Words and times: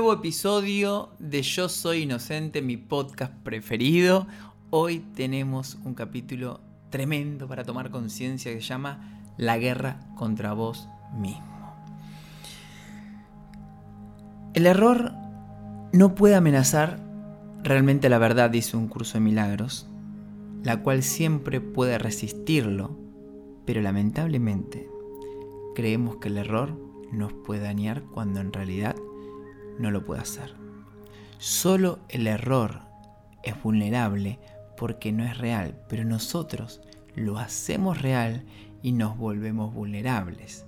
nuevo 0.00 0.14
episodio 0.14 1.10
de 1.18 1.42
Yo 1.42 1.68
Soy 1.68 2.04
Inocente, 2.04 2.62
mi 2.62 2.78
podcast 2.78 3.34
preferido. 3.42 4.26
Hoy 4.70 5.00
tenemos 5.14 5.76
un 5.84 5.92
capítulo 5.92 6.62
tremendo 6.88 7.46
para 7.46 7.64
tomar 7.64 7.90
conciencia 7.90 8.50
que 8.50 8.62
se 8.62 8.66
llama 8.66 9.20
La 9.36 9.58
guerra 9.58 10.00
contra 10.16 10.54
vos 10.54 10.88
mismo. 11.14 11.44
El 14.54 14.64
error 14.64 15.12
no 15.92 16.14
puede 16.14 16.34
amenazar 16.34 16.98
realmente 17.62 18.08
la 18.08 18.16
verdad, 18.16 18.48
dice 18.48 18.78
un 18.78 18.88
curso 18.88 19.18
de 19.18 19.24
milagros, 19.24 19.86
la 20.62 20.82
cual 20.82 21.02
siempre 21.02 21.60
puede 21.60 21.98
resistirlo, 21.98 22.96
pero 23.66 23.82
lamentablemente 23.82 24.88
creemos 25.74 26.16
que 26.16 26.28
el 26.28 26.38
error 26.38 26.74
nos 27.12 27.34
puede 27.34 27.64
dañar 27.64 28.02
cuando 28.04 28.40
en 28.40 28.54
realidad 28.54 28.96
no 29.78 29.90
lo 29.90 30.04
puede 30.04 30.22
hacer. 30.22 30.54
Solo 31.38 32.00
el 32.08 32.26
error 32.26 32.80
es 33.42 33.60
vulnerable 33.62 34.38
porque 34.76 35.12
no 35.12 35.24
es 35.24 35.38
real, 35.38 35.78
pero 35.88 36.04
nosotros 36.04 36.80
lo 37.14 37.38
hacemos 37.38 38.00
real 38.00 38.44
y 38.82 38.92
nos 38.92 39.16
volvemos 39.16 39.74
vulnerables. 39.74 40.64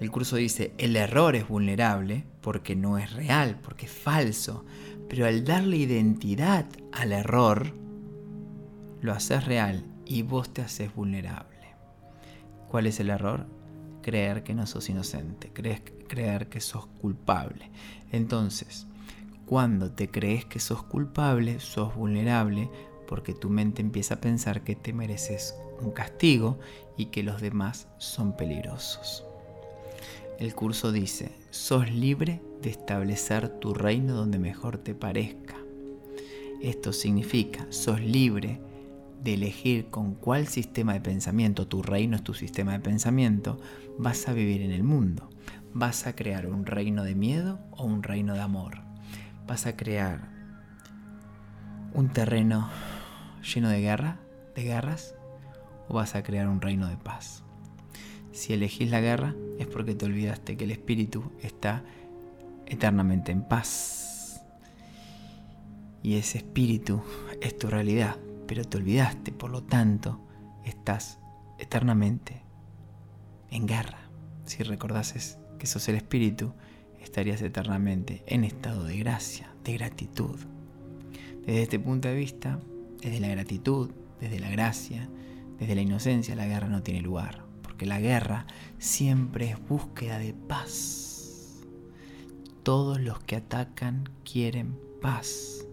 El 0.00 0.10
curso 0.10 0.36
dice, 0.36 0.72
el 0.78 0.96
error 0.96 1.36
es 1.36 1.48
vulnerable 1.48 2.24
porque 2.42 2.76
no 2.76 2.98
es 2.98 3.12
real, 3.12 3.58
porque 3.62 3.86
es 3.86 3.92
falso, 3.92 4.64
pero 5.08 5.26
al 5.26 5.44
darle 5.44 5.78
identidad 5.78 6.66
al 6.92 7.12
error, 7.12 7.72
lo 9.00 9.12
haces 9.12 9.44
real 9.44 9.84
y 10.04 10.22
vos 10.22 10.52
te 10.52 10.62
haces 10.62 10.94
vulnerable. 10.94 11.56
¿Cuál 12.68 12.86
es 12.86 13.00
el 13.00 13.10
error? 13.10 13.46
Creer 14.02 14.42
que 14.42 14.54
no 14.54 14.66
sos 14.66 14.88
inocente, 14.90 15.50
creer 15.52 15.82
que 16.06 16.60
sos 16.60 16.86
culpable. 17.00 17.70
Entonces, 18.12 18.86
cuando 19.46 19.92
te 19.92 20.08
crees 20.08 20.44
que 20.44 20.60
sos 20.60 20.82
culpable, 20.82 21.60
sos 21.60 21.94
vulnerable 21.94 22.68
porque 23.06 23.32
tu 23.32 23.48
mente 23.48 23.82
empieza 23.82 24.14
a 24.14 24.20
pensar 24.20 24.62
que 24.62 24.74
te 24.74 24.92
mereces 24.92 25.54
un 25.80 25.92
castigo 25.92 26.58
y 26.96 27.06
que 27.06 27.22
los 27.22 27.40
demás 27.40 27.88
son 27.98 28.36
peligrosos. 28.36 29.24
El 30.38 30.54
curso 30.54 30.92
dice, 30.92 31.30
sos 31.50 31.90
libre 31.90 32.42
de 32.60 32.70
establecer 32.70 33.48
tu 33.48 33.72
reino 33.72 34.14
donde 34.14 34.38
mejor 34.38 34.78
te 34.78 34.94
parezca. 34.94 35.56
Esto 36.60 36.92
significa, 36.92 37.66
sos 37.70 38.00
libre 38.00 38.60
de 39.22 39.34
elegir 39.34 39.86
con 39.86 40.14
cuál 40.14 40.46
sistema 40.46 40.94
de 40.94 41.00
pensamiento, 41.00 41.66
tu 41.66 41.82
reino 41.82 42.16
es 42.16 42.24
tu 42.24 42.34
sistema 42.34 42.72
de 42.72 42.80
pensamiento, 42.80 43.58
vas 43.98 44.28
a 44.28 44.32
vivir 44.32 44.62
en 44.62 44.72
el 44.72 44.82
mundo. 44.82 45.28
¿Vas 45.78 46.06
a 46.06 46.16
crear 46.16 46.46
un 46.46 46.64
reino 46.64 47.04
de 47.04 47.14
miedo 47.14 47.58
o 47.72 47.84
un 47.84 48.02
reino 48.02 48.32
de 48.32 48.40
amor? 48.40 48.78
¿Vas 49.46 49.66
a 49.66 49.76
crear 49.76 50.30
un 51.92 52.08
terreno 52.08 52.70
lleno 53.42 53.68
de 53.68 53.82
guerra, 53.82 54.18
de 54.54 54.62
guerras, 54.62 55.14
o 55.90 55.92
vas 55.92 56.14
a 56.14 56.22
crear 56.22 56.48
un 56.48 56.62
reino 56.62 56.88
de 56.88 56.96
paz? 56.96 57.44
Si 58.32 58.54
elegís 58.54 58.90
la 58.90 59.02
guerra 59.02 59.34
es 59.58 59.66
porque 59.66 59.94
te 59.94 60.06
olvidaste 60.06 60.56
que 60.56 60.64
el 60.64 60.70
espíritu 60.70 61.30
está 61.42 61.84
eternamente 62.64 63.30
en 63.30 63.42
paz. 63.42 64.42
Y 66.02 66.14
ese 66.14 66.38
espíritu 66.38 67.02
es 67.42 67.58
tu 67.58 67.68
realidad, 67.68 68.16
pero 68.46 68.64
te 68.64 68.78
olvidaste, 68.78 69.30
por 69.30 69.50
lo 69.50 69.62
tanto, 69.62 70.26
estás 70.64 71.18
eternamente 71.58 72.40
en 73.50 73.66
guerra. 73.66 73.98
Si 74.46 74.62
recordases 74.62 75.38
que 75.58 75.66
sos 75.66 75.88
el 75.88 75.96
espíritu, 75.96 76.52
estarías 77.00 77.40
eternamente 77.42 78.22
en 78.26 78.44
estado 78.44 78.84
de 78.84 78.98
gracia, 78.98 79.52
de 79.64 79.74
gratitud. 79.74 80.38
Desde 81.46 81.62
este 81.62 81.78
punto 81.78 82.08
de 82.08 82.14
vista, 82.14 82.58
desde 83.00 83.20
la 83.20 83.28
gratitud, 83.28 83.90
desde 84.20 84.40
la 84.40 84.50
gracia, 84.50 85.08
desde 85.58 85.74
la 85.74 85.80
inocencia, 85.80 86.34
la 86.34 86.46
guerra 86.46 86.68
no 86.68 86.82
tiene 86.82 87.00
lugar, 87.00 87.44
porque 87.62 87.86
la 87.86 88.00
guerra 88.00 88.46
siempre 88.78 89.50
es 89.50 89.68
búsqueda 89.68 90.18
de 90.18 90.34
paz. 90.34 91.62
Todos 92.62 93.00
los 93.00 93.20
que 93.20 93.36
atacan 93.36 94.08
quieren 94.24 94.76
paz. 95.00 95.66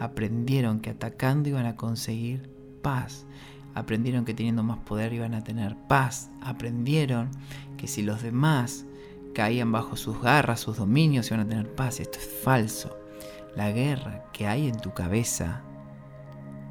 Aprendieron 0.00 0.80
que 0.80 0.90
atacando 0.90 1.48
iban 1.48 1.66
a 1.66 1.76
conseguir 1.76 2.50
paz. 2.82 3.26
Aprendieron 3.74 4.24
que 4.24 4.34
teniendo 4.34 4.64
más 4.64 4.78
poder 4.78 5.12
iban 5.12 5.34
a 5.34 5.44
tener 5.44 5.76
paz. 5.88 6.30
Aprendieron 6.42 7.30
que 7.76 7.86
si 7.86 8.02
los 8.02 8.22
demás 8.22 8.84
caían 9.32 9.72
bajo 9.72 9.96
sus 9.96 10.20
garras, 10.20 10.60
sus 10.60 10.76
dominios, 10.76 11.30
iban 11.30 11.40
a 11.40 11.48
tener 11.48 11.74
paz. 11.74 12.00
Esto 12.00 12.18
es 12.18 12.26
falso. 12.26 12.96
La 13.56 13.70
guerra 13.70 14.24
que 14.32 14.46
hay 14.46 14.68
en 14.68 14.78
tu 14.80 14.92
cabeza 14.92 15.62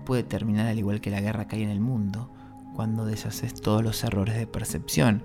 puede 0.06 0.24
terminar 0.24 0.68
al 0.68 0.80
igual 0.80 1.02
que 1.02 1.12
la 1.12 1.22
guerra 1.22 1.48
que 1.48 1.58
hay 1.58 1.64
en 1.64 1.70
el 1.70 1.80
mundo 1.80 2.32
cuando 2.76 3.06
deshaces 3.06 3.54
todos 3.54 3.84
los 3.84 4.04
errores 4.04 4.36
de 4.36 4.48
percepción. 4.48 5.24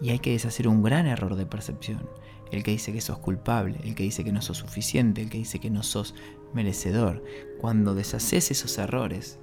Y 0.00 0.10
hay 0.10 0.18
que 0.18 0.32
deshacer 0.32 0.68
un 0.68 0.82
gran 0.82 1.06
error 1.06 1.34
de 1.34 1.46
percepción. 1.46 2.08
El 2.52 2.62
que 2.62 2.70
dice 2.70 2.92
que 2.92 3.00
sos 3.00 3.18
culpable, 3.18 3.78
el 3.84 3.94
que 3.94 4.04
dice 4.04 4.24
que 4.24 4.32
no 4.32 4.40
sos 4.40 4.58
suficiente, 4.58 5.22
el 5.22 5.28
que 5.28 5.38
dice 5.38 5.58
que 5.58 5.70
no 5.70 5.82
sos 5.82 6.14
merecedor. 6.54 7.22
Cuando 7.60 7.94
deshaces 7.94 8.50
esos 8.50 8.78
errores, 8.78 9.38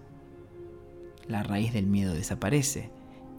la 1.27 1.44
raíz 1.44 1.73
del 1.73 1.88
miedo 1.88 2.13
desaparece 2.13 2.89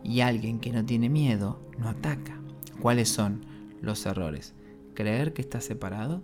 y 0.05 0.21
alguien 0.21 0.61
que 0.61 0.73
no 0.73 0.84
tiene 0.84 1.09
miedo 1.09 1.61
no 1.78 1.88
ataca. 1.88 2.38
¿Cuáles 2.81 3.09
son 3.09 3.56
los 3.87 4.05
errores? 4.07 4.55
Creer 4.95 5.33
que 5.33 5.43
estás 5.43 5.65
separado, 5.65 6.23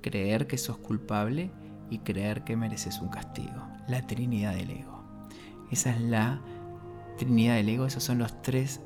creer 0.00 0.46
que 0.46 0.58
sos 0.58 0.78
culpable 0.78 1.50
y 1.90 2.00
creer 2.00 2.44
que 2.44 2.56
mereces 2.56 3.00
un 3.00 3.08
castigo. 3.08 3.66
La 3.88 4.06
Trinidad 4.06 4.54
del 4.54 4.70
Ego. 4.70 5.02
Esa 5.70 5.94
es 5.94 6.00
la 6.00 6.40
Trinidad 7.16 7.56
del 7.56 7.68
Ego, 7.68 7.86
esos 7.86 8.04
son 8.04 8.18
los 8.18 8.42
tres 8.42 8.80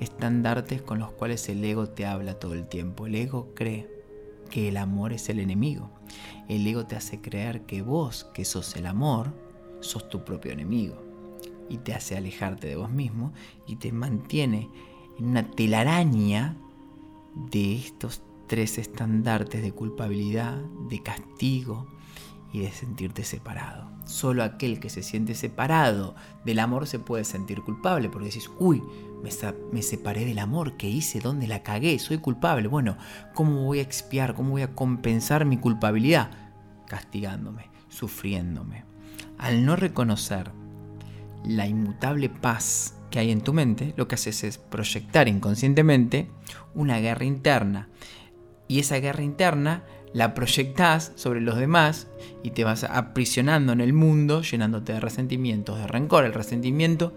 estandartes 0.00 0.80
con 0.80 0.98
los 0.98 1.12
cuales 1.12 1.48
el 1.48 1.62
ego 1.62 1.88
te 1.90 2.06
habla 2.06 2.34
todo 2.34 2.54
el 2.54 2.66
tiempo. 2.66 3.06
El 3.06 3.14
ego 3.14 3.52
cree 3.54 3.88
que 4.50 4.68
el 4.68 4.78
amor 4.78 5.12
es 5.12 5.28
el 5.28 5.38
enemigo. 5.38 5.90
El 6.48 6.66
ego 6.66 6.86
te 6.86 6.96
hace 6.96 7.20
creer 7.20 7.62
que 7.66 7.82
vos, 7.82 8.24
que 8.34 8.44
sos 8.44 8.74
el 8.76 8.86
amor, 8.86 9.32
sos 9.80 10.08
tu 10.08 10.24
propio 10.24 10.52
enemigo. 10.52 10.96
Y 11.68 11.78
te 11.78 11.94
hace 11.94 12.16
alejarte 12.16 12.66
de 12.66 12.76
vos 12.76 12.90
mismo 12.90 13.32
y 13.66 13.76
te 13.76 13.92
mantiene 13.92 14.68
en 15.18 15.26
una 15.26 15.48
telaraña 15.50 16.56
de 17.34 17.76
estos 17.76 18.22
tres 18.46 18.78
estandartes 18.78 19.62
de 19.62 19.72
culpabilidad, 19.72 20.56
de 20.88 21.02
castigo 21.02 21.86
y 22.52 22.60
de 22.60 22.70
sentirte 22.72 23.24
separado. 23.24 23.90
Solo 24.04 24.42
aquel 24.42 24.80
que 24.80 24.90
se 24.90 25.02
siente 25.02 25.34
separado 25.34 26.16
del 26.44 26.58
amor 26.58 26.86
se 26.86 26.98
puede 26.98 27.24
sentir 27.24 27.62
culpable 27.62 28.08
porque 28.08 28.26
decís, 28.26 28.50
uy, 28.58 28.82
me, 29.22 29.82
separé 29.82 30.24
del 30.24 30.38
amor 30.38 30.76
que 30.76 30.88
hice, 30.88 31.20
¿dónde 31.20 31.46
la 31.46 31.62
cagué? 31.62 31.98
Soy 31.98 32.18
culpable. 32.18 32.66
Bueno, 32.66 32.96
¿cómo 33.34 33.64
voy 33.64 33.78
a 33.78 33.82
expiar? 33.82 34.34
¿Cómo 34.34 34.50
voy 34.50 34.62
a 34.62 34.74
compensar 34.74 35.44
mi 35.44 35.58
culpabilidad? 35.58 36.30
Castigándome, 36.86 37.70
sufriéndome. 37.88 38.84
Al 39.38 39.64
no 39.64 39.76
reconocer 39.76 40.50
la 41.44 41.66
inmutable 41.66 42.28
paz 42.28 42.99
que 43.10 43.18
hay 43.18 43.30
en 43.30 43.40
tu 43.40 43.52
mente, 43.52 43.92
lo 43.96 44.08
que 44.08 44.14
haces 44.14 44.44
es 44.44 44.58
proyectar 44.58 45.28
inconscientemente 45.28 46.28
una 46.74 46.98
guerra 46.98 47.24
interna. 47.24 47.88
Y 48.68 48.78
esa 48.78 48.98
guerra 48.98 49.22
interna 49.22 49.82
la 50.12 50.34
proyectás 50.34 51.12
sobre 51.16 51.40
los 51.40 51.56
demás 51.56 52.08
y 52.42 52.50
te 52.50 52.64
vas 52.64 52.84
aprisionando 52.84 53.72
en 53.72 53.80
el 53.80 53.92
mundo, 53.92 54.42
llenándote 54.42 54.92
de 54.92 55.00
resentimientos, 55.00 55.78
de 55.78 55.86
rencor. 55.86 56.24
El 56.24 56.34
resentimiento 56.34 57.12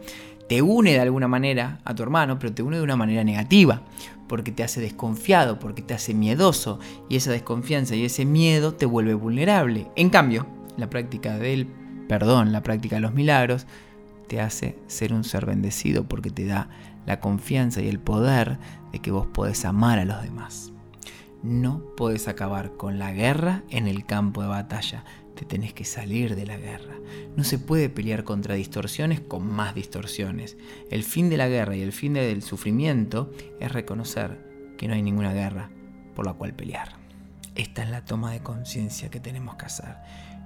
te 0.47 0.61
une 0.61 0.93
de 0.93 0.99
alguna 0.99 1.27
manera 1.27 1.79
a 1.85 1.95
tu 1.95 2.03
hermano, 2.03 2.37
pero 2.39 2.53
te 2.53 2.63
une 2.63 2.77
de 2.77 2.83
una 2.83 2.95
manera 2.95 3.23
negativa, 3.23 3.81
porque 4.27 4.51
te 4.51 4.63
hace 4.63 4.81
desconfiado, 4.81 5.59
porque 5.59 5.81
te 5.81 5.93
hace 5.93 6.13
miedoso, 6.13 6.79
y 7.09 7.15
esa 7.15 7.31
desconfianza 7.31 7.95
y 7.95 8.05
ese 8.05 8.25
miedo 8.25 8.73
te 8.73 8.85
vuelve 8.85 9.13
vulnerable. 9.13 9.87
En 9.95 10.09
cambio, 10.09 10.45
la 10.77 10.89
práctica 10.89 11.37
del 11.37 11.67
perdón, 12.07 12.51
la 12.51 12.63
práctica 12.63 12.97
de 12.97 13.01
los 13.01 13.13
milagros, 13.13 13.65
te 14.27 14.41
hace 14.41 14.77
ser 14.87 15.13
un 15.13 15.23
ser 15.23 15.45
bendecido, 15.45 16.07
porque 16.07 16.29
te 16.29 16.45
da 16.45 16.69
la 17.05 17.19
confianza 17.19 17.81
y 17.81 17.87
el 17.87 17.99
poder 17.99 18.57
de 18.91 18.99
que 18.99 19.11
vos 19.11 19.27
podés 19.27 19.65
amar 19.65 19.99
a 19.99 20.05
los 20.05 20.21
demás. 20.21 20.71
No 21.43 21.83
podés 21.97 22.29
acabar 22.29 22.77
con 22.77 22.99
la 22.99 23.11
guerra 23.11 23.63
en 23.69 23.87
el 23.87 24.05
campo 24.05 24.41
de 24.41 24.47
batalla. 24.47 25.03
Te 25.35 25.45
tenés 25.45 25.73
que 25.73 25.83
salir 25.83 26.35
de 26.35 26.45
la 26.45 26.57
guerra. 26.57 26.95
No 27.35 27.43
se 27.43 27.59
puede 27.59 27.89
pelear 27.89 28.23
contra 28.23 28.55
distorsiones 28.55 29.19
con 29.19 29.45
más 29.45 29.75
distorsiones. 29.75 30.55
El 30.89 31.03
fin 31.03 31.29
de 31.29 31.37
la 31.37 31.49
guerra 31.49 31.75
y 31.75 31.81
el 31.81 31.91
fin 31.91 32.13
del 32.13 32.43
sufrimiento 32.43 33.31
es 33.59 33.71
reconocer 33.71 34.75
que 34.77 34.87
no 34.87 34.93
hay 34.93 35.01
ninguna 35.01 35.33
guerra 35.33 35.69
por 36.15 36.25
la 36.25 36.33
cual 36.33 36.53
pelear. 36.53 36.93
Esta 37.55 37.83
es 37.83 37.89
la 37.89 38.05
toma 38.05 38.31
de 38.31 38.39
conciencia 38.39 39.09
que 39.09 39.19
tenemos 39.19 39.55
que 39.55 39.65
hacer. 39.65 39.97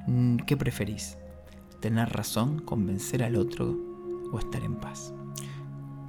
Mm, 0.08 0.38
¿Qué 0.38 0.58
preferís? 0.58 1.18
¿Tener 1.80 2.10
razón, 2.10 2.60
convencer 2.60 3.24
al 3.24 3.36
otro 3.36 3.78
o 4.32 4.40
estar 4.40 4.64
en 4.64 4.76
paz? 4.76 5.14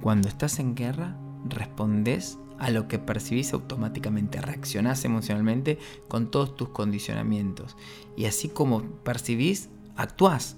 Cuando 0.01 0.27
estás 0.27 0.59
en 0.59 0.75
guerra, 0.75 1.15
respondes 1.47 2.39
a 2.57 2.71
lo 2.71 2.87
que 2.87 2.99
percibís 2.99 3.53
automáticamente, 3.53 4.41
reaccionás 4.41 5.05
emocionalmente 5.05 5.77
con 6.07 6.31
todos 6.31 6.55
tus 6.55 6.69
condicionamientos. 6.69 7.77
Y 8.17 8.25
así 8.25 8.49
como 8.49 8.81
percibís, 8.81 9.69
actuás. 9.95 10.57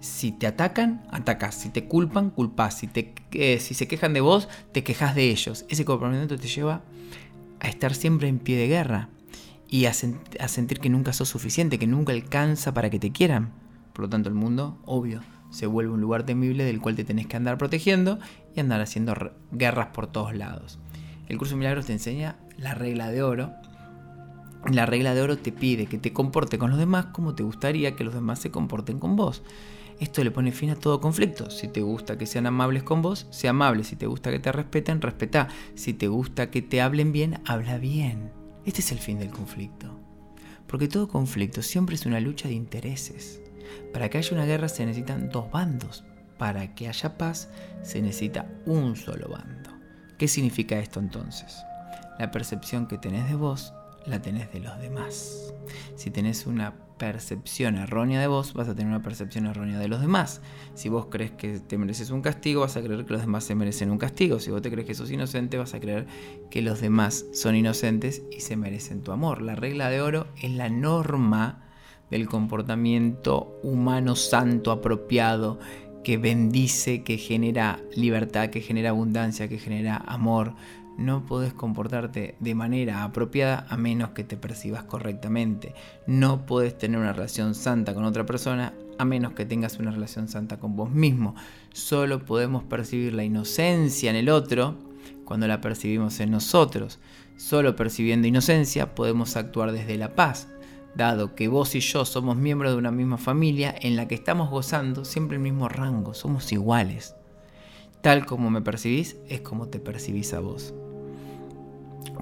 Si 0.00 0.32
te 0.32 0.46
atacan, 0.46 1.06
atacás. 1.10 1.54
Si 1.54 1.70
te 1.70 1.86
culpan, 1.86 2.30
culpás. 2.30 2.78
Si, 2.78 2.86
te, 2.86 3.14
eh, 3.32 3.58
si 3.58 3.74
se 3.74 3.88
quejan 3.88 4.12
de 4.12 4.20
vos, 4.20 4.48
te 4.72 4.84
quejas 4.84 5.14
de 5.14 5.30
ellos. 5.30 5.64
Ese 5.68 5.84
comportamiento 5.84 6.38
te 6.38 6.48
lleva 6.48 6.82
a 7.60 7.68
estar 7.68 7.94
siempre 7.94 8.28
en 8.28 8.38
pie 8.38 8.56
de 8.56 8.68
guerra 8.68 9.08
y 9.68 9.86
a, 9.86 9.90
a 9.90 10.48
sentir 10.48 10.80
que 10.80 10.90
nunca 10.90 11.12
sos 11.12 11.28
suficiente, 11.28 11.78
que 11.78 11.86
nunca 11.86 12.12
alcanza 12.12 12.72
para 12.72 12.90
que 12.90 12.98
te 12.98 13.12
quieran. 13.12 13.63
Por 13.94 14.02
lo 14.02 14.08
tanto, 14.10 14.28
el 14.28 14.34
mundo, 14.34 14.78
obvio, 14.84 15.22
se 15.50 15.66
vuelve 15.66 15.92
un 15.92 16.00
lugar 16.00 16.26
temible 16.26 16.64
del 16.64 16.80
cual 16.80 16.96
te 16.96 17.04
tenés 17.04 17.28
que 17.28 17.36
andar 17.36 17.56
protegiendo 17.56 18.18
y 18.54 18.60
andar 18.60 18.80
haciendo 18.80 19.14
guerras 19.52 19.88
por 19.94 20.08
todos 20.08 20.34
lados. 20.34 20.80
El 21.28 21.38
curso 21.38 21.54
de 21.54 21.60
milagros 21.60 21.86
te 21.86 21.92
enseña 21.92 22.36
la 22.58 22.74
regla 22.74 23.10
de 23.10 23.22
oro. 23.22 23.52
La 24.70 24.84
regla 24.84 25.14
de 25.14 25.22
oro 25.22 25.38
te 25.38 25.52
pide 25.52 25.86
que 25.86 25.96
te 25.96 26.12
comporte 26.12 26.58
con 26.58 26.70
los 26.70 26.78
demás 26.78 27.06
como 27.06 27.34
te 27.34 27.44
gustaría 27.44 27.94
que 27.94 28.04
los 28.04 28.14
demás 28.14 28.40
se 28.40 28.50
comporten 28.50 28.98
con 28.98 29.14
vos. 29.14 29.42
Esto 30.00 30.24
le 30.24 30.32
pone 30.32 30.50
fin 30.50 30.70
a 30.70 30.76
todo 30.76 31.00
conflicto. 31.00 31.50
Si 31.50 31.68
te 31.68 31.80
gusta 31.80 32.18
que 32.18 32.26
sean 32.26 32.46
amables 32.46 32.82
con 32.82 33.00
vos, 33.00 33.28
sea 33.30 33.50
amable. 33.50 33.84
Si 33.84 33.94
te 33.94 34.06
gusta 34.06 34.32
que 34.32 34.40
te 34.40 34.50
respeten, 34.50 35.00
respeta. 35.00 35.48
Si 35.76 35.94
te 35.94 36.08
gusta 36.08 36.50
que 36.50 36.62
te 36.62 36.80
hablen 36.80 37.12
bien, 37.12 37.40
habla 37.46 37.78
bien. 37.78 38.32
Este 38.64 38.80
es 38.80 38.90
el 38.90 38.98
fin 38.98 39.18
del 39.18 39.30
conflicto. 39.30 40.00
Porque 40.66 40.88
todo 40.88 41.06
conflicto 41.06 41.62
siempre 41.62 41.94
es 41.94 42.06
una 42.06 42.18
lucha 42.18 42.48
de 42.48 42.54
intereses. 42.54 43.43
Para 43.92 44.08
que 44.08 44.18
haya 44.18 44.34
una 44.34 44.46
guerra 44.46 44.68
se 44.68 44.84
necesitan 44.86 45.28
dos 45.28 45.50
bandos. 45.50 46.04
Para 46.38 46.74
que 46.74 46.88
haya 46.88 47.16
paz 47.16 47.48
se 47.82 48.02
necesita 48.02 48.46
un 48.66 48.96
solo 48.96 49.28
bando. 49.28 49.70
¿Qué 50.18 50.28
significa 50.28 50.78
esto 50.78 51.00
entonces? 51.00 51.64
La 52.18 52.30
percepción 52.30 52.86
que 52.86 52.98
tenés 52.98 53.28
de 53.28 53.34
vos 53.34 53.72
la 54.06 54.20
tenés 54.20 54.52
de 54.52 54.60
los 54.60 54.78
demás. 54.80 55.52
Si 55.96 56.10
tenés 56.10 56.46
una 56.46 56.74
percepción 56.98 57.76
errónea 57.76 58.20
de 58.20 58.26
vos, 58.26 58.54
vas 58.54 58.68
a 58.68 58.74
tener 58.74 58.88
una 58.88 59.02
percepción 59.02 59.46
errónea 59.46 59.78
de 59.78 59.88
los 59.88 60.00
demás. 60.00 60.40
Si 60.74 60.88
vos 60.88 61.06
crees 61.10 61.32
que 61.32 61.58
te 61.60 61.78
mereces 61.78 62.10
un 62.10 62.22
castigo, 62.22 62.60
vas 62.60 62.76
a 62.76 62.82
creer 62.82 63.04
que 63.04 63.12
los 63.12 63.22
demás 63.22 63.44
se 63.44 63.54
merecen 63.54 63.90
un 63.90 63.98
castigo. 63.98 64.40
Si 64.40 64.50
vos 64.50 64.62
te 64.62 64.70
crees 64.70 64.86
que 64.86 64.94
sos 64.94 65.10
inocente, 65.10 65.58
vas 65.58 65.74
a 65.74 65.80
creer 65.80 66.06
que 66.50 66.62
los 66.62 66.80
demás 66.80 67.26
son 67.32 67.56
inocentes 67.56 68.22
y 68.30 68.40
se 68.40 68.56
merecen 68.56 69.02
tu 69.02 69.12
amor. 69.12 69.42
La 69.42 69.56
regla 69.56 69.90
de 69.90 70.00
oro 70.00 70.26
es 70.40 70.52
la 70.52 70.68
norma 70.68 71.63
del 72.14 72.28
comportamiento 72.28 73.58
humano 73.64 74.14
santo, 74.14 74.70
apropiado, 74.70 75.58
que 76.04 76.16
bendice, 76.16 77.02
que 77.02 77.18
genera 77.18 77.80
libertad, 77.96 78.50
que 78.50 78.60
genera 78.60 78.90
abundancia, 78.90 79.48
que 79.48 79.58
genera 79.58 79.96
amor. 79.96 80.54
No 80.96 81.26
podés 81.26 81.52
comportarte 81.52 82.36
de 82.38 82.54
manera 82.54 83.02
apropiada 83.02 83.66
a 83.68 83.76
menos 83.76 84.10
que 84.10 84.22
te 84.22 84.36
percibas 84.36 84.84
correctamente. 84.84 85.74
No 86.06 86.46
podés 86.46 86.78
tener 86.78 87.00
una 87.00 87.12
relación 87.12 87.56
santa 87.56 87.94
con 87.94 88.04
otra 88.04 88.24
persona 88.24 88.74
a 88.96 89.04
menos 89.04 89.32
que 89.32 89.44
tengas 89.44 89.80
una 89.80 89.90
relación 89.90 90.28
santa 90.28 90.60
con 90.60 90.76
vos 90.76 90.92
mismo. 90.92 91.34
Solo 91.72 92.24
podemos 92.24 92.62
percibir 92.62 93.12
la 93.12 93.24
inocencia 93.24 94.08
en 94.08 94.14
el 94.14 94.28
otro 94.28 94.76
cuando 95.24 95.48
la 95.48 95.60
percibimos 95.60 96.20
en 96.20 96.30
nosotros. 96.30 97.00
Solo 97.36 97.74
percibiendo 97.74 98.28
inocencia 98.28 98.94
podemos 98.94 99.36
actuar 99.36 99.72
desde 99.72 99.98
la 99.98 100.14
paz, 100.14 100.46
dado 100.96 101.34
que 101.34 101.48
vos 101.48 101.74
y 101.74 101.80
yo 101.80 102.04
somos 102.04 102.36
miembros 102.36 102.72
de 102.72 102.78
una 102.78 102.90
misma 102.90 103.18
familia 103.18 103.74
en 103.80 103.96
la 103.96 104.08
que 104.08 104.14
estamos 104.14 104.50
gozando 104.50 105.04
siempre 105.04 105.36
el 105.36 105.42
mismo 105.42 105.68
rango, 105.68 106.14
somos 106.14 106.52
iguales. 106.52 107.14
Tal 108.00 108.26
como 108.26 108.50
me 108.50 108.62
percibís 108.62 109.16
es 109.28 109.40
como 109.40 109.68
te 109.68 109.80
percibís 109.80 110.34
a 110.34 110.40
vos. 110.40 110.74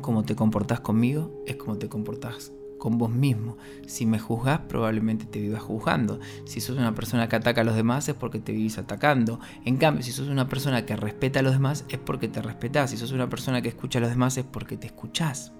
Como 0.01 0.25
te 0.25 0.37
comportás 0.37 0.81
conmigo 0.81 1.43
es 1.47 1.57
como 1.57 1.79
te 1.79 1.89
comportás 1.89 2.53
con 2.83 2.99
vos 2.99 3.11
mismo. 3.11 3.59
Si 3.87 4.07
me 4.07 4.19
juzgás, 4.19 4.59
probablemente 4.69 5.25
te 5.25 5.41
vivas 5.41 5.63
juzgando. 5.63 6.19
Si 6.47 6.61
sos 6.61 6.79
una 6.79 6.97
persona 6.97 7.29
que 7.29 7.37
ataca 7.37 7.61
a 7.61 7.65
los 7.65 7.77
demás, 7.77 8.09
es 8.09 8.17
porque 8.17 8.41
te 8.41 8.51
vivís 8.51 8.77
atacando. 8.77 9.39
En 9.65 9.77
cambio, 9.77 10.03
si 10.03 10.11
sos 10.11 10.27
una 10.27 10.49
persona 10.49 10.85
que 10.85 10.97
respeta 10.97 11.39
a 11.39 11.43
los 11.43 11.53
demás, 11.53 11.85
es 11.91 11.99
porque 11.99 12.27
te 12.27 12.43
respetás. 12.43 12.91
Si 12.91 12.97
sos 12.97 13.13
una 13.13 13.29
persona 13.29 13.63
que 13.63 13.69
escucha 13.69 14.01
a 14.01 14.03
los 14.03 14.11
demás, 14.11 14.37
es 14.37 14.45
porque 14.45 14.77
te 14.77 14.89
escuchás. 14.89 15.53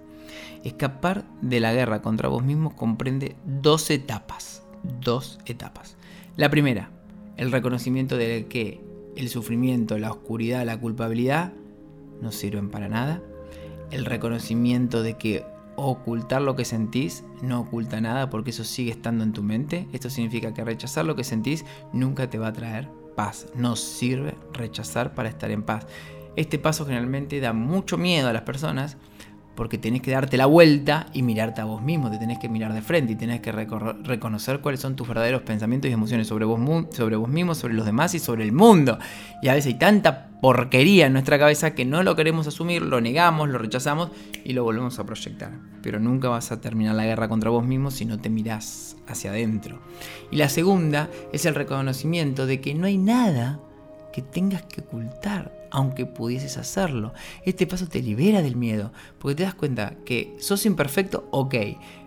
Escapar 0.65 1.25
de 1.41 1.61
la 1.61 1.73
guerra 1.73 2.03
contra 2.03 2.29
vos 2.29 2.45
mismo 2.45 2.75
comprende 2.77 3.37
dos 3.45 3.91
etapas. 3.91 4.63
Dos 5.01 5.39
etapas. 5.47 5.97
La 6.37 6.51
primera, 6.51 6.91
el 7.37 7.53
reconocimiento 7.53 8.17
de 8.17 8.47
que 8.49 8.81
el 9.17 9.29
sufrimiento, 9.29 9.99
la 9.99 10.11
oscuridad, 10.11 10.65
la 10.65 10.79
culpabilidad 10.79 11.53
no 12.21 12.33
sirven 12.33 12.71
para 12.71 12.89
nada. 12.89 13.23
El 13.91 14.05
reconocimiento 14.05 15.03
de 15.03 15.19
que 15.19 15.45
ocultar 15.77 16.43
lo 16.43 16.57
que 16.57 16.65
sentís 16.65 17.25
no 17.43 17.61
oculta 17.61 18.01
nada 18.01 18.31
porque 18.31 18.51
eso 18.51 18.65
sigue 18.65 18.91
estando 18.91 19.25
en 19.25 19.33
tu 19.33 19.43
mente. 19.43 19.87
Esto 19.93 20.11
significa 20.11 20.55
que 20.55 20.65
rechazar 20.65 21.05
lo 21.05 21.17
que 21.17 21.25
sentís 21.25 21.65
nunca 21.93 22.31
te 22.31 22.39
va 22.39 22.49
a 22.49 22.53
traer 22.53 22.89
paz. 23.17 23.47
No 23.55 23.77
sirve 23.77 24.35
rechazar 24.53 25.15
para 25.15 25.29
estar 25.29 25.51
en 25.51 25.63
paz. 25.63 25.87
Este 26.37 26.59
paso 26.59 26.87
generalmente 26.87 27.41
da 27.41 27.53
mucho 27.53 27.99
miedo 27.99 28.29
a 28.29 28.33
las 28.33 28.43
personas 28.43 28.97
porque 29.55 29.79
tenés 29.79 30.03
que 30.03 30.11
darte 30.11 30.37
la 30.37 30.47
vuelta 30.47 31.07
y 31.13 31.23
mirarte 31.23 31.61
a 31.61 31.65
vos 31.65 31.83
mismo, 31.83 32.11
te 32.11 32.19
tenés 32.19 32.39
que 32.39 32.49
mirar 32.49 32.73
de 32.73 32.83
frente 32.83 33.13
y 33.13 33.17
tenés 33.17 33.41
que 33.41 33.53
reconocer 33.53 34.61
cuáles 34.61 34.81
son 34.81 34.97
tus 34.97 35.07
verdaderos 35.07 35.43
pensamientos 35.43 35.91
y 35.91 35.95
emociones 35.95 36.27
sobre 36.27 36.45
vos, 36.45 36.61
sobre 36.91 37.17
vos 37.17 37.29
mismo, 37.29 37.55
sobre 37.55 37.75
los 37.75 37.85
demás 37.85 38.15
y 38.15 38.19
sobre 38.19 38.45
el 38.45 38.53
mundo. 38.53 38.99
Y 39.43 39.49
a 39.49 39.55
veces 39.55 39.75
hay 39.75 39.79
tanta 39.79 40.29
porquería 40.41 41.07
en 41.07 41.13
nuestra 41.13 41.39
cabeza 41.39 41.75
que 41.75 41.85
no 41.85 42.03
lo 42.03 42.17
queremos 42.17 42.47
asumir, 42.47 42.83
lo 42.83 43.01
negamos, 43.01 43.49
lo 43.49 43.59
rechazamos 43.59 44.11
y 44.45 44.55
lo 44.55 44.65
volvemos 44.65 44.99
a 44.99 45.05
proyectar. 45.05 45.53
Pero 45.83 46.01
nunca 46.01 46.29
vas 46.29 46.51
a 46.51 46.61
terminar 46.61 46.95
la 46.95 47.05
guerra 47.05 47.29
contra 47.29 47.51
vos 47.51 47.65
mismo 47.65 47.91
si 47.91 48.07
no 48.07 48.19
te 48.19 48.31
mirás 48.31 48.97
hacia 49.07 49.31
adentro. 49.31 49.81
Y 50.31 50.37
la 50.37 50.49
segunda 50.49 51.11
es 51.33 51.47
el 51.47 51.55
reconocimiento 51.55 52.47
de 52.47 52.61
que 52.61 52.75
no 52.75 52.87
hay 52.87 52.99
nada 52.99 53.61
que 54.13 54.23
tengas 54.23 54.63
que 54.63 54.83
ocultar 54.83 55.63
aunque 55.73 56.07
pudieses 56.07 56.59
hacerlo. 56.59 57.15
Este 57.45 57.67
paso 57.67 57.89
te 57.89 58.03
libera 58.03 58.43
del 58.43 58.57
miedo, 58.57 58.93
porque 59.19 59.37
te 59.37 59.43
das 59.43 59.55
cuenta 59.55 59.97
que 60.05 60.37
sos 60.39 60.67
imperfecto, 60.67 61.27
ok. 61.31 61.55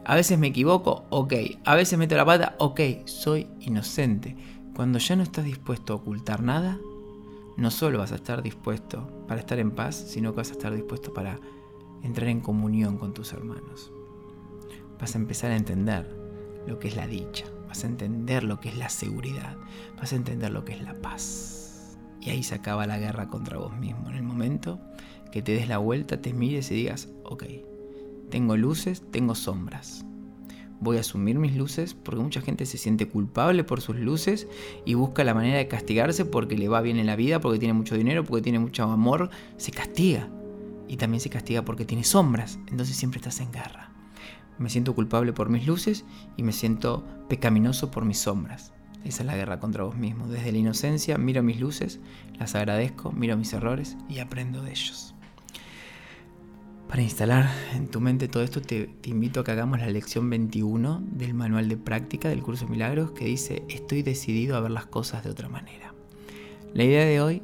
A 0.05 0.15
veces 0.15 0.37
me 0.37 0.47
equivoco, 0.47 1.05
ok. 1.09 1.33
A 1.65 1.75
veces 1.75 1.97
meto 1.97 2.15
la 2.15 2.25
pata, 2.25 2.55
ok. 2.59 2.79
Soy 3.05 3.47
inocente. 3.59 4.35
Cuando 4.75 4.99
ya 4.99 5.15
no 5.15 5.23
estás 5.23 5.45
dispuesto 5.45 5.93
a 5.93 5.95
ocultar 5.95 6.43
nada, 6.43 6.77
no 7.57 7.71
solo 7.71 7.99
vas 7.99 8.11
a 8.11 8.15
estar 8.15 8.43
dispuesto 8.43 9.07
para 9.27 9.39
estar 9.39 9.57
en 9.59 9.71
paz, 9.71 9.95
sino 9.95 10.31
que 10.31 10.37
vas 10.37 10.49
a 10.49 10.53
estar 10.53 10.73
dispuesto 10.73 11.13
para 11.13 11.39
entrar 12.03 12.27
en 12.27 12.41
comunión 12.41 12.97
con 12.97 13.13
tus 13.13 13.33
hermanos. 13.33 13.91
Vas 14.99 15.15
a 15.15 15.17
empezar 15.17 15.51
a 15.51 15.55
entender 15.55 16.07
lo 16.67 16.77
que 16.79 16.87
es 16.87 16.95
la 16.95 17.07
dicha, 17.07 17.45
vas 17.67 17.83
a 17.83 17.87
entender 17.87 18.43
lo 18.43 18.59
que 18.59 18.69
es 18.69 18.77
la 18.77 18.89
seguridad, 18.89 19.57
vas 19.97 20.13
a 20.13 20.15
entender 20.17 20.51
lo 20.51 20.65
que 20.65 20.73
es 20.73 20.81
la 20.81 20.93
paz. 21.01 21.64
Y 22.25 22.31
ahí 22.31 22.41
se 22.41 22.55
acaba 22.55 22.87
la 22.87 22.97
guerra 22.97 23.27
contra 23.27 23.59
vos 23.59 23.77
mismo. 23.77 24.09
En 24.09 24.15
el 24.15 24.23
momento 24.23 24.79
que 25.31 25.43
te 25.43 25.51
des 25.51 25.67
la 25.67 25.77
vuelta, 25.77 26.21
te 26.21 26.33
mires 26.33 26.71
y 26.71 26.75
digas, 26.75 27.09
ok, 27.23 27.43
tengo 28.31 28.57
luces, 28.57 29.03
tengo 29.11 29.35
sombras. 29.35 30.05
Voy 30.79 30.97
a 30.97 31.01
asumir 31.01 31.37
mis 31.37 31.55
luces 31.55 31.93
porque 31.93 32.21
mucha 32.21 32.41
gente 32.41 32.65
se 32.65 32.77
siente 32.77 33.07
culpable 33.07 33.63
por 33.63 33.79
sus 33.79 33.95
luces 33.95 34.47
y 34.85 34.95
busca 34.95 35.23
la 35.23 35.35
manera 35.35 35.57
de 35.57 35.67
castigarse 35.67 36.25
porque 36.25 36.57
le 36.57 36.67
va 36.67 36.81
bien 36.81 36.97
en 36.97 37.05
la 37.05 37.15
vida, 37.15 37.39
porque 37.39 37.59
tiene 37.59 37.73
mucho 37.73 37.95
dinero, 37.95 38.23
porque 38.23 38.41
tiene 38.41 38.59
mucho 38.59 38.83
amor. 38.83 39.29
Se 39.57 39.71
castiga. 39.71 40.27
Y 40.87 40.97
también 40.97 41.21
se 41.21 41.29
castiga 41.29 41.63
porque 41.63 41.85
tiene 41.85 42.03
sombras. 42.03 42.59
Entonces 42.67 42.95
siempre 42.95 43.19
estás 43.19 43.39
en 43.39 43.51
guerra. 43.51 43.91
Me 44.57 44.69
siento 44.69 44.95
culpable 44.95 45.31
por 45.31 45.49
mis 45.49 45.67
luces 45.67 46.05
y 46.37 46.43
me 46.43 46.53
siento 46.53 47.03
pecaminoso 47.29 47.91
por 47.91 48.03
mis 48.03 48.19
sombras. 48.19 48.74
Esa 49.05 49.21
es 49.21 49.27
la 49.27 49.37
guerra 49.37 49.59
contra 49.59 49.83
vos 49.83 49.95
mismo. 49.95 50.27
Desde 50.27 50.51
la 50.51 50.57
inocencia 50.57 51.17
miro 51.17 51.43
mis 51.43 51.59
luces, 51.59 51.99
las 52.39 52.55
agradezco, 52.55 53.11
miro 53.11 53.37
mis 53.37 53.53
errores 53.53 53.95
y 54.09 54.19
aprendo 54.19 54.63
de 54.63 54.71
ellos. 54.71 55.15
Para 56.89 57.01
instalar 57.01 57.49
en 57.73 57.87
tu 57.87 58.01
mente 58.01 58.27
todo 58.27 58.43
esto, 58.43 58.61
te, 58.61 58.89
invito 59.05 59.39
a 59.39 59.43
que 59.43 59.51
hagamos 59.51 59.79
la 59.79 59.87
lección 59.87 60.29
21 60.29 61.03
del 61.11 61.33
manual 61.33 61.69
de 61.69 61.77
práctica 61.77 62.29
del 62.29 62.41
curso 62.41 62.67
Milagros 62.67 63.11
que 63.11 63.25
dice, 63.25 63.63
estoy 63.69 64.01
decidido 64.01 64.55
a 64.55 64.59
ver 64.59 64.71
las 64.71 64.87
cosas 64.87 65.23
de 65.23 65.29
otra 65.29 65.49
manera. 65.49 65.93
La 66.73 66.83
idea 66.83 67.05
de 67.05 67.21
hoy 67.21 67.41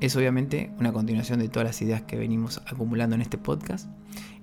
es 0.00 0.14
obviamente 0.16 0.72
una 0.78 0.92
continuación 0.92 1.40
de 1.40 1.48
todas 1.48 1.66
las 1.66 1.82
ideas 1.82 2.02
que 2.02 2.16
venimos 2.16 2.60
acumulando 2.66 3.14
en 3.16 3.22
este 3.22 3.38
podcast. 3.38 3.88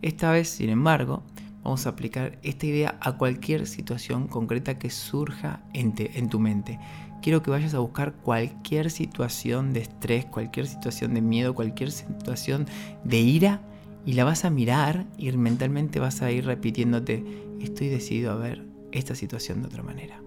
Esta 0.01 0.31
vez, 0.31 0.49
sin 0.49 0.69
embargo, 0.69 1.23
vamos 1.63 1.85
a 1.85 1.89
aplicar 1.89 2.39
esta 2.43 2.65
idea 2.65 2.97
a 3.01 3.17
cualquier 3.17 3.67
situación 3.67 4.27
concreta 4.27 4.77
que 4.77 4.89
surja 4.89 5.61
en, 5.73 5.93
en, 5.97 6.29
tu 6.29 6.39
mente. 6.39 6.79
Quiero 7.21 7.43
que 7.43 7.51
vayas 7.51 7.73
a 7.73 7.79
buscar 7.79 8.13
cualquier 8.13 8.91
situación 8.91 9.73
de 9.73 9.81
estrés, 9.81 10.25
cualquier 10.25 10.67
situación 10.67 11.13
de 11.13 11.21
miedo, 11.21 11.53
cualquier 11.53 11.91
situación 11.91 12.65
de 13.03 13.19
ira 13.19 13.61
y 14.05 14.13
la 14.13 14.23
vas 14.23 14.45
a 14.45 14.49
mirar 14.49 15.05
y 15.17 15.31
mentalmente 15.33 15.99
vas 15.99 16.21
a 16.21 16.31
ir 16.31 16.45
repitiéndote, 16.45 17.23
estoy 17.59 17.89
decidido 17.89 18.31
a 18.31 18.35
ver 18.35 18.65
esta 18.91 19.15
situación 19.15 19.61
de 19.61 19.67
otra 19.67 19.83
manera. 19.83 20.21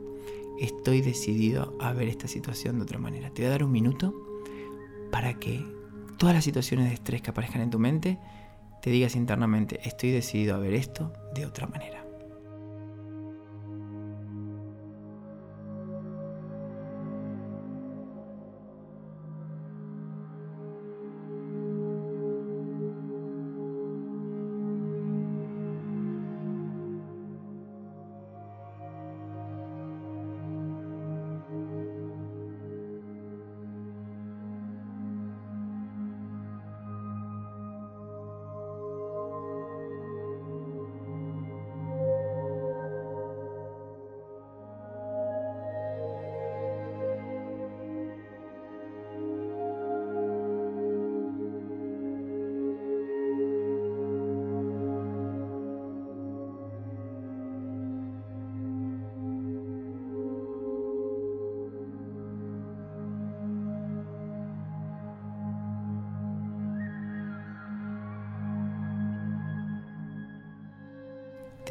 Estoy 0.61 1.01
decidido 1.01 1.77
a 1.81 1.93
ver 1.93 2.09
esta 2.09 2.29
situación 2.29 2.77
de 2.77 2.83
otra 2.83 2.99
manera. 2.99 3.31
Te 3.31 3.43
voy 3.43 3.47
a 3.49 3.51
dar 3.51 3.65
un 3.65 3.73
minuto 3.73 4.15
para 5.11 5.35
que 5.35 5.65
todas 6.19 6.35
las 6.35 6.45
situaciones 6.45 6.89
de 6.89 6.95
estrés 6.95 7.23
que 7.23 7.31
aparezcan 7.31 7.63
en 7.63 7.71
tu 7.71 7.79
mente 7.79 8.19
te 8.83 8.91
digas 8.91 9.15
internamente, 9.15 9.79
estoy 9.85 10.11
decidido 10.11 10.57
a 10.57 10.59
ver 10.59 10.75
esto 10.75 11.13
de 11.33 11.47
otra 11.47 11.69
manera. 11.69 12.02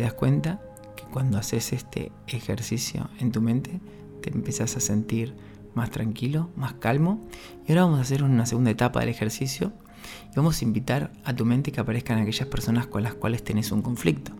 Te 0.01 0.05
das 0.05 0.13
cuenta 0.15 0.59
que 0.95 1.03
cuando 1.03 1.37
haces 1.37 1.73
este 1.73 2.11
ejercicio 2.25 3.11
en 3.19 3.31
tu 3.31 3.39
mente, 3.39 3.79
te 4.23 4.31
empiezas 4.31 4.75
a 4.75 4.79
sentir 4.79 5.35
más 5.75 5.91
tranquilo, 5.91 6.49
más 6.55 6.73
calmo. 6.73 7.21
Y 7.67 7.71
ahora 7.71 7.83
vamos 7.83 7.99
a 7.99 8.01
hacer 8.01 8.23
una 8.23 8.47
segunda 8.47 8.71
etapa 8.71 9.01
del 9.01 9.09
ejercicio 9.09 9.73
y 10.31 10.35
vamos 10.35 10.59
a 10.59 10.65
invitar 10.65 11.11
a 11.23 11.35
tu 11.35 11.45
mente 11.45 11.71
que 11.71 11.81
aparezcan 11.81 12.17
aquellas 12.17 12.47
personas 12.47 12.87
con 12.87 13.03
las 13.03 13.13
cuales 13.13 13.43
tenés 13.43 13.71
un 13.71 13.83
conflicto. 13.83 14.31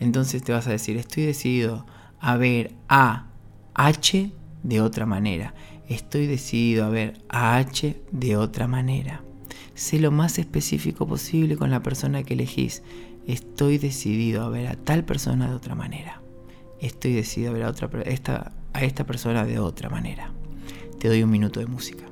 Entonces 0.00 0.42
te 0.42 0.50
vas 0.50 0.66
a 0.66 0.72
decir, 0.72 0.96
estoy 0.96 1.26
decidido 1.26 1.86
a 2.18 2.36
ver 2.36 2.74
a 2.88 3.28
H 3.72 4.32
de 4.64 4.80
otra 4.80 5.06
manera. 5.06 5.54
Estoy 5.88 6.26
decidido 6.26 6.86
a 6.86 6.88
ver 6.88 7.22
a 7.28 7.54
H 7.54 8.02
de 8.10 8.36
otra 8.36 8.66
manera. 8.66 9.22
Sé 9.74 9.98
lo 9.98 10.10
más 10.10 10.38
específico 10.38 11.06
posible 11.06 11.56
con 11.56 11.70
la 11.70 11.82
persona 11.82 12.22
que 12.22 12.34
elegís 12.34 12.82
estoy 13.26 13.78
decidido 13.78 14.44
a 14.44 14.48
ver 14.48 14.68
a 14.68 14.76
tal 14.76 15.04
persona 15.04 15.48
de 15.48 15.54
otra 15.54 15.74
manera. 15.74 16.22
Estoy 16.80 17.14
decidido 17.14 17.50
a 17.50 17.54
ver 17.54 17.62
a, 17.64 17.70
otra, 17.70 17.88
esta, 18.02 18.52
persona 19.06 19.44
de 19.44 19.58
otra 19.58 19.90
manera. 19.90 20.32
Te 20.98 21.08
doy 21.08 21.22
un 21.22 21.30
minuto 21.30 21.60
de 21.60 21.66
música. 21.66 22.04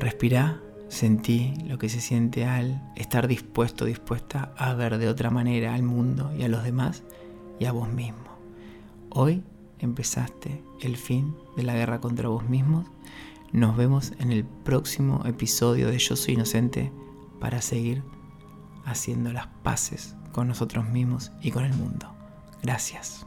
Wow, 0.00 0.06
respira, 0.06 0.60
sentí 0.88 1.54
lo 1.66 1.78
que 1.78 1.90
se 1.90 2.00
siente 2.00 2.46
al 2.46 2.80
estar 2.96 3.28
dispuesto, 3.28 3.84
dispuesta 3.84 4.52
a 4.56 4.72
ver 4.74 4.96
de 4.96 5.08
otra 5.08 5.30
manera 5.30 5.74
al 5.74 5.82
mundo 5.82 6.32
y 6.36 6.42
a 6.42 6.48
los 6.48 6.64
demás 6.64 7.02
y 7.58 7.66
a 7.66 7.72
vos 7.72 7.88
mismo. 7.88 8.24
Hoy 9.10 9.42
empezaste 9.78 10.64
el 10.80 10.96
fin 10.96 11.36
de 11.56 11.64
la 11.64 11.74
guerra 11.74 12.00
contra 12.00 12.28
vos 12.28 12.48
mismos. 12.48 12.86
Nos 13.52 13.76
vemos 13.76 14.12
en 14.18 14.32
el 14.32 14.44
próximo 14.44 15.22
episodio 15.26 15.88
de 15.88 15.98
Yo 15.98 16.16
Soy 16.16 16.34
Inocente 16.34 16.92
para 17.38 17.60
seguir 17.60 18.02
haciendo 18.84 19.32
las 19.32 19.48
paces 19.62 20.16
con 20.32 20.48
nosotros 20.48 20.88
mismos 20.88 21.30
y 21.42 21.50
con 21.50 21.64
el 21.64 21.74
mundo. 21.74 22.10
Gracias. 22.62 23.26